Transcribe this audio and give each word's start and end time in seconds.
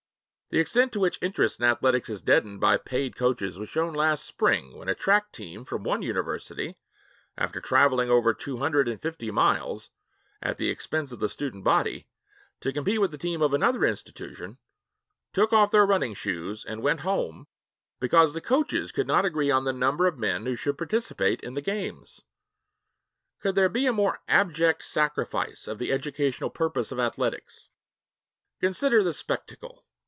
The 0.53 0.59
extent 0.59 0.91
to 0.91 0.99
which 0.99 1.17
interest 1.21 1.61
in 1.61 1.65
athletics 1.65 2.09
is 2.09 2.21
deadened 2.21 2.59
by 2.59 2.75
paid 2.75 3.15
coaches 3.15 3.57
was 3.57 3.69
shown 3.69 3.93
last 3.93 4.25
spring, 4.25 4.75
when 4.77 4.89
a 4.89 4.93
track 4.93 5.31
team 5.31 5.63
from 5.63 5.83
one 5.85 6.01
university, 6.01 6.75
after 7.37 7.61
traveling 7.61 8.09
over 8.09 8.33
two 8.33 8.57
hundred 8.57 8.89
and 8.89 9.01
fifty 9.01 9.31
miles 9.31 9.91
at 10.41 10.57
the 10.57 10.67
expense 10.69 11.13
of 11.13 11.19
the 11.19 11.29
student 11.29 11.63
body 11.63 12.09
to 12.59 12.73
compete 12.73 12.99
with 12.99 13.11
the 13.11 13.17
team 13.17 13.41
of 13.41 13.53
another 13.53 13.85
institution, 13.85 14.57
took 15.31 15.53
off 15.53 15.71
their 15.71 15.85
running 15.85 16.13
shoes 16.13 16.65
and 16.65 16.83
went 16.83 16.99
home 16.99 17.47
because 18.01 18.33
the 18.33 18.41
coaches 18.41 18.91
could 18.91 19.07
not 19.07 19.23
agree 19.23 19.49
on 19.49 19.63
the 19.63 19.71
number 19.71 20.05
of 20.05 20.17
men 20.17 20.45
who 20.45 20.57
should 20.57 20.77
participate 20.77 21.39
in 21.39 21.53
the 21.53 21.61
games. 21.61 22.23
Could 23.39 23.55
there 23.55 23.69
be 23.69 23.85
a 23.85 23.93
more 23.93 24.19
abject 24.27 24.83
sacrifice 24.83 25.65
of 25.65 25.77
the 25.77 25.93
educational 25.93 26.49
purposes 26.49 26.91
of 26.91 26.99
athletics? 26.99 27.69
Consider 28.59 29.01
the 29.01 29.13
spectacle. 29.13 29.85